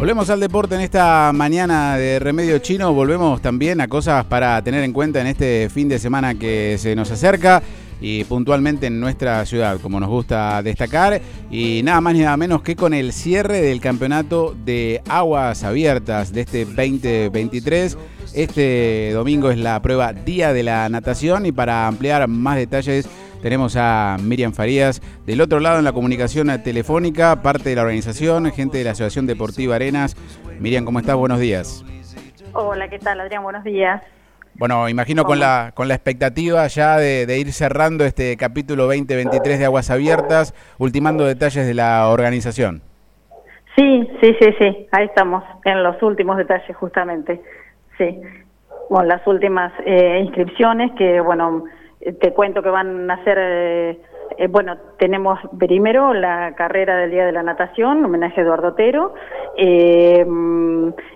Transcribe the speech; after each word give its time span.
Volvemos 0.00 0.30
al 0.30 0.40
deporte 0.40 0.74
en 0.76 0.80
esta 0.80 1.30
mañana 1.34 1.98
de 1.98 2.18
Remedio 2.18 2.58
Chino. 2.60 2.94
Volvemos 2.94 3.42
también 3.42 3.82
a 3.82 3.88
cosas 3.88 4.24
para 4.24 4.64
tener 4.64 4.82
en 4.82 4.94
cuenta 4.94 5.20
en 5.20 5.26
este 5.26 5.68
fin 5.68 5.90
de 5.90 5.98
semana 5.98 6.34
que 6.36 6.78
se 6.78 6.96
nos 6.96 7.10
acerca 7.10 7.62
y 8.00 8.24
puntualmente 8.24 8.86
en 8.86 8.98
nuestra 8.98 9.44
ciudad, 9.44 9.78
como 9.78 10.00
nos 10.00 10.08
gusta 10.08 10.62
destacar. 10.62 11.20
Y 11.50 11.82
nada 11.84 12.00
más 12.00 12.14
ni 12.14 12.20
nada 12.20 12.38
menos 12.38 12.62
que 12.62 12.76
con 12.76 12.94
el 12.94 13.12
cierre 13.12 13.60
del 13.60 13.82
campeonato 13.82 14.56
de 14.64 15.02
aguas 15.06 15.64
abiertas 15.64 16.32
de 16.32 16.40
este 16.40 16.64
2023. 16.64 17.98
Este 18.32 19.10
domingo 19.12 19.50
es 19.50 19.58
la 19.58 19.82
prueba 19.82 20.14
Día 20.14 20.54
de 20.54 20.62
la 20.62 20.88
Natación 20.88 21.44
y 21.44 21.52
para 21.52 21.86
ampliar 21.86 22.26
más 22.26 22.56
detalles 22.56 23.06
tenemos 23.42 23.76
a 23.76 24.16
Miriam 24.22 24.52
Farías 24.52 25.00
del 25.26 25.40
otro 25.40 25.60
lado 25.60 25.78
en 25.78 25.84
la 25.84 25.92
comunicación 25.92 26.48
telefónica, 26.62 27.42
parte 27.42 27.70
de 27.70 27.76
la 27.76 27.82
organización, 27.82 28.50
gente 28.52 28.78
de 28.78 28.84
la 28.84 28.90
Asociación 28.90 29.26
Deportiva 29.26 29.76
Arenas. 29.76 30.16
Miriam, 30.58 30.84
¿cómo 30.84 30.98
estás? 30.98 31.16
Buenos 31.16 31.40
días. 31.40 31.84
Hola, 32.52 32.88
¿qué 32.88 32.98
tal, 32.98 33.20
Adrián? 33.20 33.42
Buenos 33.42 33.64
días. 33.64 34.02
Bueno, 34.54 34.88
imagino 34.88 35.24
con 35.24 35.38
la, 35.40 35.72
con 35.74 35.88
la 35.88 35.94
expectativa 35.94 36.66
ya 36.66 36.98
de, 36.98 37.38
ir 37.38 37.52
cerrando 37.52 38.04
este 38.04 38.36
capítulo 38.36 38.84
2023 38.84 39.58
de 39.58 39.64
Aguas 39.64 39.90
Abiertas, 39.90 40.54
ultimando 40.78 41.24
detalles 41.24 41.66
de 41.66 41.74
la 41.74 42.08
organización. 42.08 42.82
Sí, 43.76 44.06
sí, 44.20 44.36
sí, 44.38 44.54
sí, 44.58 44.86
ahí 44.92 45.06
estamos, 45.06 45.44
en 45.64 45.82
los 45.82 46.02
últimos 46.02 46.36
detalles 46.36 46.76
justamente, 46.76 47.40
sí. 47.96 48.20
Bueno, 48.90 49.06
las 49.06 49.26
últimas 49.26 49.72
eh, 49.86 50.20
inscripciones 50.24 50.90
que, 50.98 51.20
bueno, 51.20 51.64
te 52.00 52.32
cuento 52.32 52.62
que 52.62 52.70
van 52.70 53.10
a 53.10 53.22
ser, 53.24 53.38
eh, 53.38 54.00
eh, 54.38 54.46
bueno, 54.48 54.76
tenemos 54.98 55.38
primero 55.58 56.14
la 56.14 56.54
carrera 56.56 56.96
del 56.96 57.10
Día 57.10 57.26
de 57.26 57.32
la 57.32 57.42
Natación, 57.42 58.04
homenaje 58.04 58.40
a 58.40 58.44
Eduardo 58.44 58.68
Otero, 58.68 59.14
eh, 59.56 60.26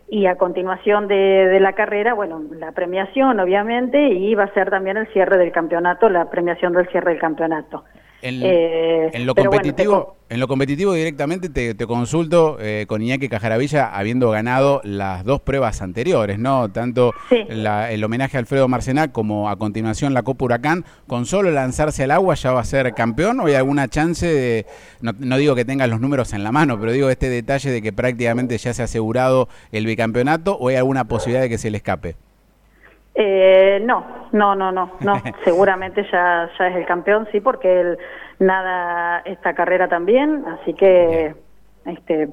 y 0.08 0.26
a 0.26 0.36
continuación 0.36 1.08
de, 1.08 1.14
de, 1.48 1.60
la 1.60 1.72
carrera, 1.72 2.14
bueno, 2.14 2.42
la 2.52 2.72
premiación 2.72 3.40
obviamente, 3.40 4.08
y 4.08 4.34
va 4.34 4.44
a 4.44 4.54
ser 4.54 4.70
también 4.70 4.96
el 4.96 5.06
cierre 5.08 5.38
del 5.38 5.52
campeonato, 5.52 6.08
la 6.08 6.30
premiación 6.30 6.74
del 6.74 6.88
cierre 6.88 7.12
del 7.12 7.20
campeonato. 7.20 7.84
Eh, 8.26 9.10
en, 9.12 9.26
lo 9.26 9.34
competitivo, 9.34 10.16
en 10.30 10.40
lo 10.40 10.48
competitivo 10.48 10.94
directamente 10.94 11.50
te, 11.50 11.86
consulto 11.86 12.56
eh, 12.58 12.86
con 12.88 13.02
Iñaki 13.02 13.28
Cajaravilla 13.28 13.94
habiendo 13.94 14.30
ganado 14.30 14.80
las 14.82 15.24
dos 15.24 15.42
pruebas 15.42 15.82
anteriores, 15.82 16.38
¿no? 16.38 16.70
Tanto 16.70 17.12
el 17.30 18.02
homenaje 18.02 18.38
a 18.38 18.40
Alfredo 18.40 18.66
Marcenac 18.66 19.12
como 19.12 19.50
a 19.50 19.56
continuación 19.56 20.14
la 20.14 20.22
Copa 20.22 20.46
Huracán. 20.46 20.86
¿Con 21.06 21.26
solo 21.26 21.50
lanzarse 21.50 22.04
al 22.04 22.12
agua 22.12 22.34
ya 22.34 22.52
va 22.52 22.60
a 22.60 22.64
ser 22.64 22.94
campeón 22.94 23.40
o 23.40 23.46
hay 23.46 23.54
alguna 23.54 23.88
chance 23.88 24.26
de, 24.26 24.64
no, 25.02 25.12
no 25.18 25.36
digo 25.36 25.54
que 25.54 25.66
tenga 25.66 25.86
los 25.86 26.00
números 26.00 26.32
en 26.32 26.44
la 26.44 26.50
mano, 26.50 26.80
pero 26.80 26.92
digo 26.92 27.10
este 27.10 27.28
detalle 27.28 27.70
de 27.70 27.82
que 27.82 27.92
prácticamente 27.92 28.56
ya 28.56 28.72
se 28.72 28.80
ha 28.80 28.86
asegurado 28.86 29.50
el 29.70 29.84
bicampeonato 29.84 30.56
o 30.56 30.68
hay 30.68 30.76
alguna 30.76 31.04
posibilidad 31.04 31.42
de 31.42 31.50
que 31.50 31.58
se 31.58 31.70
le 31.70 31.76
escape? 31.76 32.16
Eh, 33.14 33.80
no, 33.84 34.28
no, 34.32 34.54
no, 34.54 34.72
no, 34.72 34.92
no. 35.00 35.14
Seguramente 35.44 36.06
ya, 36.10 36.50
ya 36.58 36.68
es 36.68 36.76
el 36.76 36.86
campeón, 36.86 37.28
sí, 37.32 37.40
porque 37.40 37.80
él 37.80 37.98
nada 38.38 39.20
esta 39.24 39.54
carrera 39.54 39.88
también, 39.88 40.44
así 40.46 40.74
que, 40.74 41.34
este, 41.86 42.28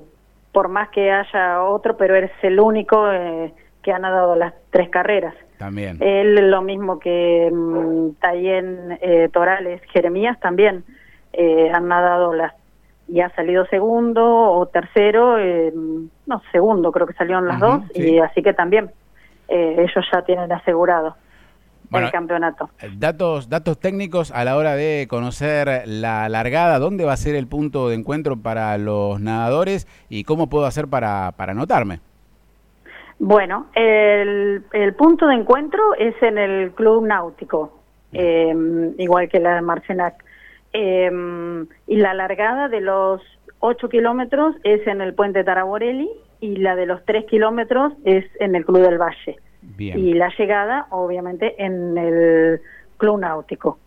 por 0.51 0.67
más 0.67 0.89
que 0.89 1.11
haya 1.11 1.63
otro, 1.63 1.95
pero 1.97 2.15
es 2.15 2.31
el 2.41 2.59
único 2.59 3.11
eh, 3.11 3.53
que 3.83 3.91
ha 3.91 3.99
nadado 3.99 4.35
las 4.35 4.53
tres 4.71 4.89
carreras. 4.89 5.35
También. 5.57 5.97
Él, 5.99 6.49
lo 6.49 6.63
mismo 6.63 6.99
que 6.99 7.49
um, 7.51 8.15
eh, 8.23 9.29
Torales, 9.31 9.81
Jeremías, 9.93 10.39
también 10.39 10.83
eh, 11.33 11.69
han 11.71 11.87
nadado 11.87 12.33
las 12.33 12.53
y 13.07 13.19
ha 13.19 13.29
salido 13.35 13.65
segundo 13.65 14.23
o 14.23 14.65
tercero, 14.67 15.37
eh, 15.37 15.73
no, 16.25 16.41
segundo 16.51 16.93
creo 16.93 17.05
que 17.05 17.13
salieron 17.13 17.45
las 17.45 17.59
dos, 17.59 17.83
y 17.93 18.19
así 18.19 18.41
que 18.41 18.53
también 18.53 18.89
eh, 19.51 19.75
ellos 19.79 20.05
ya 20.11 20.21
tienen 20.23 20.51
asegurado 20.51 21.15
el 21.91 22.09
campeonato. 22.09 22.69
Datos, 22.97 23.49
datos 23.49 23.77
técnicos 23.77 24.31
a 24.31 24.45
la 24.45 24.55
hora 24.55 24.75
de 24.75 25.07
conocer 25.09 25.83
la 25.85 26.29
largada, 26.29 26.79
¿dónde 26.79 27.03
va 27.03 27.13
a 27.13 27.17
ser 27.17 27.35
el 27.35 27.47
punto 27.47 27.89
de 27.89 27.95
encuentro 27.95 28.37
para 28.37 28.77
los 28.77 29.19
nadadores 29.19 29.87
y 30.09 30.23
cómo 30.23 30.47
puedo 30.47 30.65
hacer 30.65 30.87
para, 30.87 31.33
para 31.35 31.51
anotarme? 31.51 31.99
Bueno, 33.19 33.67
el, 33.75 34.63
el 34.71 34.93
punto 34.95 35.27
de 35.27 35.35
encuentro 35.35 35.93
es 35.95 36.15
en 36.23 36.37
el 36.37 36.71
Club 36.71 37.05
Náutico, 37.05 37.77
eh, 38.13 38.55
igual 38.97 39.29
que 39.29 39.39
la 39.39 39.55
de 39.55 39.61
Marcenac. 39.61 40.23
Eh, 40.73 41.11
y 41.87 41.97
la 41.97 42.13
largada 42.13 42.69
de 42.69 42.79
los 42.79 43.21
8 43.59 43.89
kilómetros 43.89 44.55
es 44.63 44.87
en 44.87 45.01
el 45.01 45.13
puente 45.13 45.43
Taraborelli 45.43 46.09
y 46.39 46.55
la 46.57 46.75
de 46.75 46.85
los 46.85 47.05
3 47.05 47.25
kilómetros 47.25 47.93
es 48.05 48.25
en 48.39 48.55
el 48.55 48.65
Club 48.65 48.81
del 48.81 48.97
Valle. 48.97 49.37
Y 49.77 50.13
la 50.13 50.29
llegada, 50.37 50.87
obviamente, 50.89 51.63
en 51.63 51.97
el 51.97 52.61
Club 52.97 53.19
Náutico. 53.19 53.77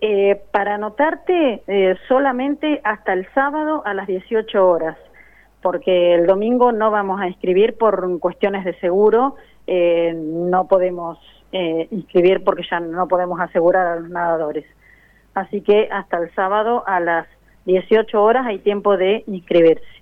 Eh, 0.00 0.42
para 0.50 0.74
anotarte, 0.74 1.62
eh, 1.66 1.96
solamente 2.08 2.80
hasta 2.84 3.12
el 3.12 3.26
sábado 3.32 3.82
a 3.86 3.94
las 3.94 4.06
18 4.06 4.68
horas, 4.68 4.98
porque 5.62 6.14
el 6.14 6.26
domingo 6.26 6.72
no 6.72 6.90
vamos 6.90 7.20
a 7.20 7.26
inscribir 7.26 7.78
por 7.78 8.18
cuestiones 8.20 8.64
de 8.64 8.74
seguro, 8.80 9.36
eh, 9.66 10.12
no 10.14 10.66
podemos 10.68 11.18
inscribir 11.90 12.42
porque 12.42 12.64
ya 12.68 12.80
no 12.80 13.06
podemos 13.06 13.38
asegurar 13.38 13.86
a 13.86 13.96
los 14.00 14.10
nadadores. 14.10 14.64
Así 15.34 15.60
que 15.60 15.88
hasta 15.88 16.18
el 16.18 16.34
sábado 16.34 16.82
a 16.84 16.98
las 16.98 17.28
18 17.64 18.20
horas 18.20 18.44
hay 18.44 18.58
tiempo 18.58 18.96
de 18.96 19.22
inscribirse. 19.28 19.93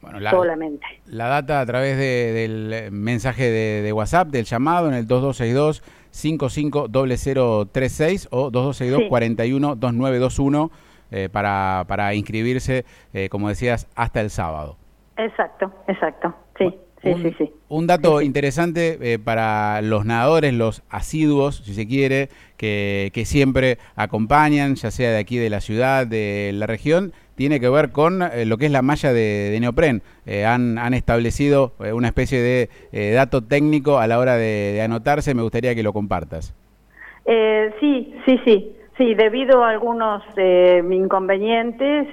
Bueno, 0.00 0.20
la, 0.20 0.30
solamente. 0.30 0.86
La 1.06 1.28
data 1.28 1.60
a 1.60 1.66
través 1.66 1.96
del 1.96 2.90
mensaje 2.90 3.50
de, 3.50 3.92
WhatsApp, 3.92 4.28
del 4.28 4.44
llamado 4.44 4.88
en 4.88 4.94
el 4.94 5.06
2262 5.06 5.82
550036 6.10 8.28
o 8.30 8.50
2262 8.50 9.08
412921 9.08 10.70
eh, 11.12 11.28
para, 11.30 11.84
para 11.88 12.14
inscribirse, 12.14 12.84
eh, 13.12 13.28
como 13.28 13.48
decías, 13.48 13.88
hasta 13.94 14.20
el 14.20 14.30
sábado. 14.30 14.76
Exacto, 15.16 15.72
exacto, 15.86 16.34
sí. 16.56 16.74
Sí, 17.02 17.08
un, 17.08 17.22
sí, 17.22 17.34
sí. 17.38 17.50
un 17.68 17.86
dato 17.86 18.20
interesante 18.20 18.98
eh, 19.00 19.18
para 19.18 19.80
los 19.80 20.04
nadadores, 20.04 20.52
los 20.52 20.82
asiduos, 20.90 21.56
si 21.64 21.72
se 21.72 21.86
quiere, 21.86 22.28
que, 22.58 23.10
que, 23.14 23.24
siempre 23.24 23.78
acompañan, 23.96 24.74
ya 24.74 24.90
sea 24.90 25.10
de 25.10 25.18
aquí 25.18 25.38
de 25.38 25.48
la 25.48 25.62
ciudad, 25.62 26.06
de 26.06 26.50
la 26.52 26.66
región, 26.66 27.12
tiene 27.36 27.58
que 27.58 27.70
ver 27.70 27.90
con 27.90 28.22
eh, 28.22 28.44
lo 28.44 28.58
que 28.58 28.66
es 28.66 28.72
la 28.72 28.82
malla 28.82 29.14
de, 29.14 29.56
neopren. 29.60 30.02
Eh, 30.26 30.44
han, 30.44 30.76
han, 30.76 30.92
establecido 30.92 31.72
una 31.78 32.08
especie 32.08 32.38
de 32.40 32.68
dato 33.14 33.42
técnico 33.42 33.98
a 33.98 34.06
la 34.06 34.18
hora 34.18 34.36
de, 34.36 34.82
anotarse, 34.82 35.34
me 35.34 35.42
gustaría 35.42 35.74
que 35.74 35.82
lo 35.82 35.94
compartas. 35.94 36.54
sí, 37.80 38.14
sí, 38.26 38.40
sí. 38.44 38.76
Sí, 38.98 39.14
debido 39.14 39.64
a 39.64 39.70
algunos 39.70 40.22
inconvenientes, 40.36 42.08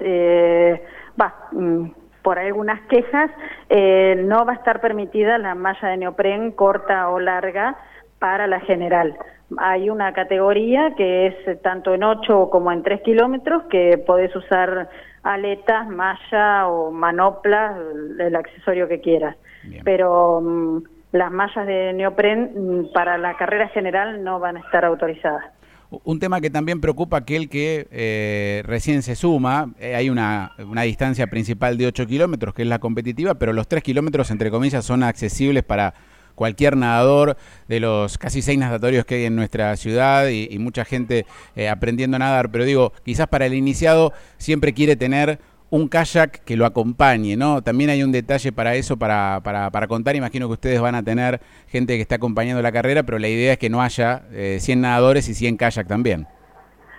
va, 1.19 1.35
mm, 1.51 1.87
por 2.21 2.39
algunas 2.39 2.81
quejas, 2.87 3.31
eh, 3.69 4.15
no 4.25 4.45
va 4.45 4.53
a 4.53 4.55
estar 4.55 4.81
permitida 4.81 5.37
la 5.37 5.55
malla 5.55 5.89
de 5.89 5.97
neopren 5.97 6.51
corta 6.51 7.09
o 7.09 7.19
larga 7.19 7.77
para 8.19 8.47
la 8.47 8.59
general. 8.61 9.17
Hay 9.57 9.89
una 9.89 10.11
categoría 10.13 10.93
que 10.97 11.27
es 11.27 11.61
tanto 11.61 11.93
en 11.93 12.03
8 12.03 12.49
como 12.49 12.71
en 12.71 12.83
3 12.83 13.01
kilómetros 13.01 13.63
que 13.69 13.97
podés 13.97 14.35
usar 14.35 14.89
aletas, 15.23 15.87
malla 15.87 16.67
o 16.67 16.91
manopla, 16.91 17.77
el, 18.19 18.35
accesorio 18.35 18.87
que 18.87 18.99
quieras. 18.99 19.35
Pero 19.83 20.41
mm, 20.41 20.83
las 21.11 21.31
mallas 21.31 21.65
de 21.65 21.93
neopren 21.93 22.51
mm, 22.55 22.93
para 22.93 23.17
la 23.17 23.35
carrera 23.35 23.67
general 23.69 24.23
no 24.23 24.39
van 24.39 24.57
a 24.57 24.59
estar 24.61 24.85
autorizadas. 24.85 25.56
Un 25.89 26.19
tema 26.19 26.41
que 26.41 26.49
también 26.49 26.81
preocupa 26.81 27.17
aquel 27.17 27.47
que 27.47 27.87
eh, 27.91 28.61
recién 28.65 29.01
se 29.03 29.15
suma, 29.15 29.73
eh, 29.79 29.95
hay 29.95 30.09
una, 30.09 30.51
una, 30.59 30.81
distancia 30.81 31.27
principal 31.27 31.77
de 31.77 31.87
8 31.87 32.05
kilómetros, 32.07 32.53
que 32.53 32.63
es 32.63 32.67
la 32.67 32.79
competitiva, 32.79 33.35
pero 33.35 33.53
los 33.53 33.69
3 33.69 33.81
kilómetros, 33.83 34.29
entre 34.29 34.51
comillas, 34.51 34.83
son 34.83 35.01
accesibles 35.01 35.63
para 35.63 35.93
cualquier 36.37 36.77
nadador 36.77 37.35
de 37.67 37.79
los 37.79 38.19
casi 38.19 38.43
seis 38.43 38.59
nadatorios 38.59 39.05
que 39.05 39.15
hay 39.15 39.25
en 39.25 39.35
nuestra 39.35 39.75
ciudad 39.75 40.27
y, 40.27 40.59
mucha 40.59 40.85
gente 40.85 41.25
eh, 41.55 41.67
aprendiendo 41.67 42.15
a 42.15 42.19
nadar. 42.19 42.51
Pero 42.51 42.63
digo, 42.63 42.93
quizás 43.03 43.27
para 43.27 43.47
el 43.47 43.55
iniciado 43.55 44.13
siempre 44.37 44.73
quiere 44.73 44.95
tener 44.95 45.39
un 45.69 45.87
kayak 45.87 46.43
que 46.45 46.55
lo 46.55 46.65
acompañe, 46.65 47.35
¿no? 47.35 47.61
También 47.61 47.89
hay 47.89 48.03
un 48.03 48.11
detalle 48.11 48.51
para 48.51 48.75
eso, 48.75 48.97
para, 48.97 49.41
para, 49.43 49.69
para, 49.69 49.87
contar. 49.87 50.15
Imagino 50.15 50.47
que 50.47 50.53
ustedes 50.53 50.79
van 50.79 50.95
a 50.95 51.03
tener 51.03 51.39
gente 51.67 51.95
que 51.95 52.01
está 52.01 52.15
acompañando 52.15 52.61
la 52.61 52.71
carrera, 52.71 53.03
pero 53.03 53.19
la 53.19 53.27
idea 53.27 53.53
es 53.53 53.57
que 53.57 53.69
no 53.69 53.81
haya 53.81 54.23
eh, 54.31 54.57
100 54.59 54.81
nadadores 54.81 55.27
y 55.29 55.33
100 55.33 55.57
kayak 55.57 55.87
también. 55.87 56.27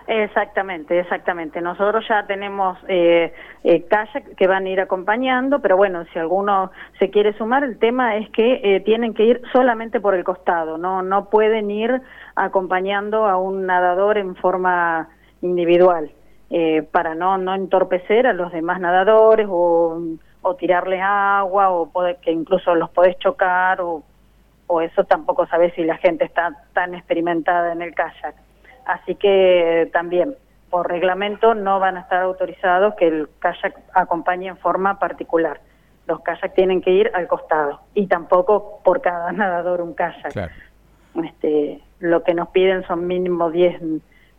Exactamente, 0.09 0.99
exactamente. 0.99 1.61
Nosotros 1.61 2.03
ya 2.09 2.26
tenemos 2.26 2.79
eh, 2.88 3.31
eh, 3.62 3.85
kayak 3.91 4.37
que 4.37 4.47
van 4.47 4.65
a 4.65 4.69
ir 4.71 4.81
acompañando, 4.81 5.61
pero 5.61 5.76
bueno, 5.76 6.06
si 6.14 6.19
alguno 6.19 6.71
se 6.99 7.11
quiere 7.11 7.37
sumar, 7.37 7.62
el 7.62 7.79
tema 7.79 8.17
es 8.17 8.31
que 8.31 8.61
eh, 8.64 8.81
tienen 8.81 9.12
que 9.12 9.25
ir 9.25 9.43
solamente 9.53 10.00
por 10.00 10.14
el 10.14 10.25
costado, 10.25 10.79
no, 10.79 11.03
no 11.03 11.29
pueden 11.29 11.71
ir 11.71 12.00
acompañando 12.37 13.26
a 13.26 13.37
un 13.37 13.67
nadador 13.67 14.17
en 14.17 14.35
forma 14.37 15.11
individual. 15.43 16.11
Eh, 16.50 16.83
para 16.83 17.15
no, 17.15 17.37
no 17.37 17.55
entorpecer 17.55 18.27
a 18.27 18.33
los 18.33 18.50
demás 18.53 18.81
nadadores 18.81 19.47
o, 19.50 20.00
o 20.41 20.55
tirarles 20.55 21.03
agua 21.03 21.71
o 21.71 21.91
que 22.23 22.33
incluso 22.33 22.75
los 22.75 22.89
podés 22.89 23.19
chocar 23.19 23.83
o, 23.83 24.03
o 24.67 24.81
eso 24.81 25.05
tampoco 25.05 25.47
sabes 25.47 25.75
si 25.75 25.85
la 25.85 25.99
gente 25.99 26.25
está 26.25 26.50
tan 26.73 26.95
experimentada 26.95 27.73
en 27.73 27.83
el 27.83 27.95
kayak. 27.95 28.35
Así 28.87 29.15
que 29.17 29.91
también 29.93 30.37
por 30.71 30.89
reglamento 30.89 31.55
no 31.55 31.81
van 31.81 31.97
a 31.99 32.00
estar 32.00 32.23
autorizados 32.23 32.95
que 32.95 33.09
el 33.09 33.29
kayak 33.41 33.79
acompañe 33.93 34.49
en 34.49 34.56
forma 34.56 34.99
particular. 34.99 35.61
Los 36.06 36.21
kayak 36.21 36.55
tienen 36.55 36.81
que 36.81 36.93
ir 36.93 37.11
al 37.15 37.27
costado 37.27 37.81
y 37.95 38.06
tampoco 38.06 38.81
por 38.85 39.03
cada 39.03 39.33
nadador 39.33 39.83
un 39.83 39.95
kayak. 39.95 40.50
Este, 41.23 41.83
lo 41.99 42.23
que 42.23 42.33
nos 42.33 42.49
piden 42.49 42.87
son 42.87 43.06
mínimo 43.06 43.50
10 43.50 43.83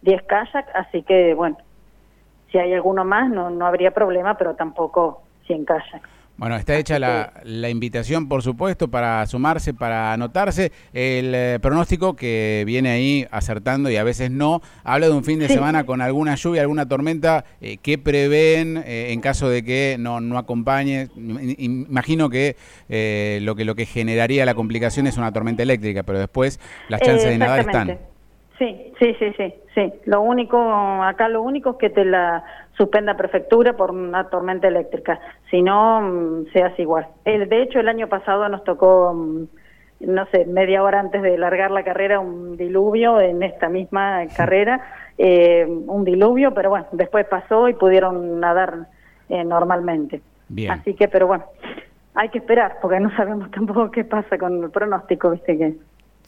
10 0.01 0.23
kayak, 0.23 0.69
así 0.73 1.03
que 1.03 1.33
bueno, 1.33 1.57
si 2.51 2.57
hay 2.57 2.73
alguno 2.73 3.05
más 3.05 3.29
no 3.29 3.49
no 3.49 3.65
habría 3.65 3.91
problema, 3.91 4.37
pero 4.37 4.55
tampoco 4.55 5.23
100 5.45 5.65
kayak. 5.65 6.19
Bueno, 6.39 6.55
está 6.55 6.77
hecha 6.77 6.99
la, 6.99 7.69
invitación, 7.69 8.29
por 8.29 8.41
supuesto, 8.41 8.87
para 8.87 9.25
sumarse, 9.25 9.73
para 9.73 10.13
anotarse. 10.13 10.71
El 10.93 11.35
eh, 11.35 11.59
pronóstico 11.61 12.15
que 12.15 12.63
viene 12.65 12.91
ahí 12.91 13.27
acertando 13.29 13.89
y 13.89 13.97
a 13.97 14.05
veces 14.05 14.31
no, 14.31 14.61
habla 14.85 15.07
de 15.07 15.11
un 15.11 15.25
fin 15.25 15.39
de 15.39 15.49
semana 15.49 15.85
con 15.85 15.99
alguna 15.99 16.35
lluvia, 16.35 16.61
alguna 16.61 16.87
tormenta. 16.87 17.43
Eh, 17.59 17.75
¿Qué 17.81 17.97
prevén 17.97 18.77
eh, 18.85 19.11
en 19.11 19.19
caso 19.19 19.49
de 19.49 19.65
que 19.65 19.97
no, 19.99 20.21
no 20.21 20.37
acompañe? 20.37 21.09
Imagino 21.17 22.29
que, 22.29 22.55
lo 23.41 23.55
que 23.57 23.65
lo 23.65 23.75
que 23.75 23.85
generaría 23.85 24.45
la 24.45 24.55
complicación 24.55 25.07
es 25.07 25.17
una 25.17 25.33
tormenta 25.33 25.63
eléctrica, 25.63 26.03
pero 26.03 26.19
después 26.19 26.61
las 26.87 27.01
chances 27.01 27.31
de 27.31 27.37
nadar 27.37 27.59
están. 27.59 28.08
Sí, 28.59 28.93
sí, 28.99 29.15
sí, 29.17 29.33
sí, 29.37 29.53
sí. 29.73 29.93
Lo 30.05 30.21
único, 30.21 30.59
acá 31.01 31.29
lo 31.29 31.41
único 31.41 31.71
es 31.71 31.75
que 31.77 31.89
te 31.89 32.03
la 32.03 32.43
suspenda 32.77 33.15
prefectura 33.15 33.73
por 33.77 33.91
una 33.91 34.25
tormenta 34.25 34.67
eléctrica. 34.67 35.17
Si 35.49 35.61
no, 35.61 36.01
mm, 36.01 36.51
se 36.51 36.63
hace 36.63 36.81
igual. 36.81 37.07
El, 37.23 37.47
de 37.47 37.61
hecho, 37.63 37.79
el 37.79 37.87
año 37.87 38.09
pasado 38.09 38.49
nos 38.49 38.65
tocó, 38.65 39.13
mm, 39.13 39.47
no 40.01 40.25
sé, 40.27 40.45
media 40.45 40.83
hora 40.83 40.99
antes 40.99 41.21
de 41.21 41.37
largar 41.37 41.71
la 41.71 41.83
carrera, 41.83 42.19
un 42.19 42.57
diluvio 42.57 43.21
en 43.21 43.43
esta 43.43 43.69
misma 43.69 44.27
carrera, 44.35 44.81
eh, 45.17 45.65
un 45.65 46.03
diluvio, 46.03 46.53
pero 46.53 46.69
bueno, 46.69 46.87
después 46.91 47.25
pasó 47.27 47.69
y 47.69 47.73
pudieron 47.75 48.41
nadar 48.41 48.87
eh, 49.29 49.45
normalmente. 49.45 50.21
Bien. 50.49 50.71
Así 50.71 50.95
que, 50.95 51.07
pero 51.07 51.27
bueno, 51.27 51.45
hay 52.13 52.27
que 52.27 52.39
esperar, 52.39 52.75
porque 52.81 52.99
no 52.99 53.09
sabemos 53.15 53.49
tampoco 53.55 53.89
qué 53.89 54.03
pasa 54.03 54.37
con 54.37 54.61
el 54.61 54.69
pronóstico, 54.69 55.31
viste 55.31 55.57
que 55.57 55.75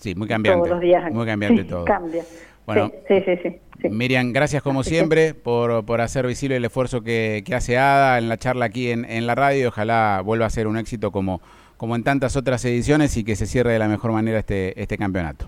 Sí, 0.01 0.15
muy 0.15 0.27
cambiante. 0.27 0.57
Todos 0.57 0.71
los 0.71 0.81
días. 0.81 1.11
Muy 1.13 1.25
cambiante 1.25 1.63
todo. 1.63 1.85
Cambia. 1.85 2.23
Bueno, 2.65 2.91
sí, 3.07 3.21
sí, 3.25 3.37
sí, 3.81 3.89
Miriam, 3.89 4.33
gracias 4.33 4.61
como 4.61 4.83
siempre 4.83 5.33
por, 5.33 5.83
por 5.85 5.99
hacer 5.99 6.27
visible 6.27 6.57
el 6.57 6.65
esfuerzo 6.65 7.01
que, 7.01 7.43
que 7.45 7.55
hace 7.55 7.77
ADA 7.77 8.19
en 8.19 8.29
la 8.29 8.37
charla 8.37 8.65
aquí 8.65 8.91
en, 8.91 9.03
en 9.05 9.25
la 9.25 9.33
radio 9.33 9.69
ojalá 9.69 10.21
vuelva 10.23 10.45
a 10.45 10.49
ser 10.49 10.67
un 10.67 10.77
éxito 10.77 11.11
como, 11.11 11.41
como 11.77 11.95
en 11.95 12.03
tantas 12.03 12.37
otras 12.37 12.63
ediciones 12.65 13.17
y 13.17 13.23
que 13.23 13.35
se 13.35 13.47
cierre 13.47 13.71
de 13.73 13.79
la 13.79 13.87
mejor 13.87 14.11
manera 14.11 14.37
este, 14.37 14.79
este 14.79 14.97
campeonato. 14.97 15.47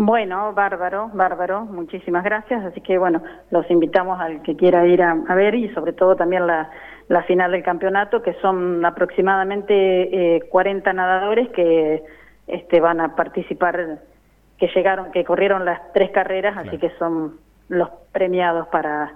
Bueno, 0.00 0.52
bárbaro, 0.52 1.10
bárbaro, 1.12 1.64
muchísimas 1.64 2.22
gracias. 2.22 2.64
Así 2.64 2.80
que 2.82 2.98
bueno, 2.98 3.20
los 3.50 3.68
invitamos 3.68 4.20
al 4.20 4.42
que 4.42 4.54
quiera 4.54 4.86
ir 4.86 5.02
a, 5.02 5.14
ver 5.34 5.56
y 5.56 5.68
sobre 5.70 5.92
todo 5.92 6.14
también 6.14 6.46
la, 6.46 6.70
la 7.08 7.24
final 7.24 7.50
del 7.50 7.64
campeonato, 7.64 8.22
que 8.22 8.34
son 8.34 8.84
aproximadamente 8.84 10.36
eh, 10.36 10.42
40 10.50 10.92
nadadores 10.92 11.48
que 11.48 12.04
este, 12.48 12.80
van 12.80 13.00
a 13.00 13.14
participar, 13.14 14.00
que 14.58 14.68
llegaron, 14.74 15.12
que 15.12 15.24
corrieron 15.24 15.64
las 15.64 15.92
tres 15.92 16.10
carreras, 16.10 16.56
así 16.56 16.78
que 16.78 16.90
son 16.98 17.36
los 17.68 17.88
premiados 18.12 18.66
para 18.68 19.12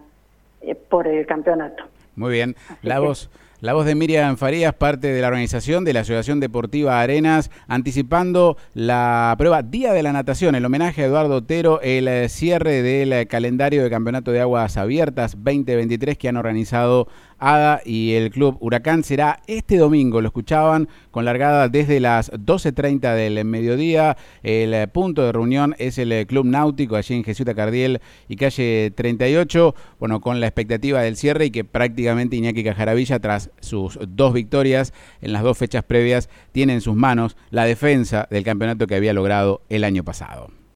eh, 0.60 0.74
por 0.74 1.08
el 1.08 1.26
campeonato. 1.26 1.84
Muy 2.14 2.32
bien. 2.32 2.56
la 2.82 3.00
voz, 3.00 3.30
la 3.60 3.72
voz 3.74 3.86
de 3.86 3.94
Miriam 3.94 4.36
Farías, 4.36 4.74
parte 4.74 5.08
de 5.08 5.20
la 5.20 5.28
organización 5.28 5.84
de 5.84 5.92
la 5.92 6.00
Asociación 6.00 6.40
Deportiva 6.40 7.00
Arenas, 7.00 7.50
anticipando 7.68 8.56
la 8.74 9.34
prueba 9.38 9.62
Día 9.62 9.92
de 9.92 10.02
la 10.02 10.12
Natación, 10.12 10.54
el 10.54 10.64
homenaje 10.64 11.02
a 11.02 11.06
Eduardo 11.06 11.36
Otero, 11.36 11.80
el 11.80 12.06
eh, 12.06 12.28
cierre 12.28 12.82
del 12.82 13.12
eh, 13.12 13.26
calendario 13.26 13.82
de 13.82 13.90
Campeonato 13.90 14.30
de 14.30 14.40
Aguas 14.40 14.76
Abiertas 14.76 15.36
2023 15.36 16.18
que 16.18 16.28
han 16.28 16.36
organizado 16.36 17.08
ADA 17.42 17.82
y 17.84 18.14
el 18.14 18.30
Club 18.30 18.56
Huracán 18.60 19.04
será 19.04 19.40
este 19.46 19.76
domingo, 19.76 20.20
lo 20.20 20.28
escuchaban, 20.28 20.88
con 21.10 21.24
largada 21.24 21.68
desde 21.68 22.00
las 22.00 22.32
12.30 22.32 23.14
del 23.14 23.44
mediodía. 23.44 24.16
El 24.42 24.72
eh, 24.74 24.88
punto 24.88 25.22
de 25.22 25.32
reunión 25.32 25.74
es 25.78 25.98
el 25.98 26.12
eh, 26.12 26.26
Club 26.26 26.46
Náutico, 26.46 26.96
allí 26.96 27.14
en 27.14 27.24
Jesús 27.24 27.46
Cardiel 27.54 28.00
y 28.28 28.36
calle 28.36 28.92
38, 28.94 29.74
bueno, 29.98 30.20
con 30.20 30.40
la 30.40 30.46
expectativa 30.46 31.02
del 31.02 31.16
cierre 31.16 31.46
y 31.46 31.50
que 31.50 31.64
prácticamente 31.64 32.36
Iñaki 32.36 32.64
Cajaravilla, 32.64 33.18
tras 33.18 33.50
sus 33.60 33.98
dos 34.08 34.32
victorias 34.32 34.92
en 35.20 35.32
las 35.32 35.42
dos 35.42 35.58
fechas 35.58 35.84
previas, 35.84 36.28
tiene 36.52 36.74
en 36.74 36.80
sus 36.80 36.94
manos 36.94 37.36
la 37.50 37.64
defensa 37.64 38.28
del 38.30 38.44
campeonato 38.44 38.86
que 38.86 38.94
había 38.94 39.12
logrado 39.12 39.62
el 39.68 39.84
año 39.84 40.04
pasado. 40.04 40.61